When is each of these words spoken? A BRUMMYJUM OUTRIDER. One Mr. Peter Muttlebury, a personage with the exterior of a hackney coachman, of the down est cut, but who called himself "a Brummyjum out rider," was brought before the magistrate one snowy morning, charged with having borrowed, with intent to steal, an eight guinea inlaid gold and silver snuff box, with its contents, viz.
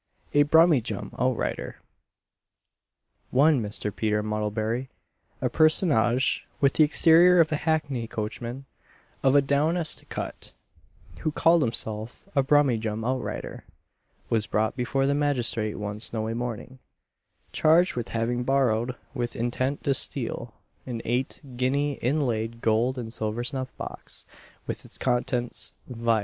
A 0.33 0.41
BRUMMYJUM 0.43 1.11
OUTRIDER. 1.19 1.75
One 3.29 3.61
Mr. 3.61 3.95
Peter 3.95 4.23
Muttlebury, 4.23 4.87
a 5.43 5.47
personage 5.47 6.47
with 6.59 6.73
the 6.73 6.83
exterior 6.83 7.39
of 7.39 7.51
a 7.51 7.55
hackney 7.55 8.07
coachman, 8.07 8.65
of 9.21 9.33
the 9.33 9.43
down 9.43 9.77
est 9.77 10.09
cut, 10.09 10.53
but 11.13 11.19
who 11.19 11.31
called 11.31 11.61
himself 11.61 12.27
"a 12.35 12.41
Brummyjum 12.41 13.05
out 13.05 13.21
rider," 13.21 13.63
was 14.27 14.47
brought 14.47 14.75
before 14.75 15.05
the 15.05 15.13
magistrate 15.13 15.75
one 15.75 15.99
snowy 15.99 16.33
morning, 16.33 16.79
charged 17.51 17.95
with 17.95 18.09
having 18.09 18.41
borrowed, 18.43 18.95
with 19.13 19.35
intent 19.35 19.83
to 19.83 19.93
steal, 19.93 20.55
an 20.87 21.03
eight 21.05 21.41
guinea 21.57 21.99
inlaid 22.01 22.61
gold 22.61 22.97
and 22.97 23.13
silver 23.13 23.43
snuff 23.43 23.71
box, 23.77 24.25
with 24.65 24.83
its 24.83 24.97
contents, 24.97 25.73
viz. 25.85 26.19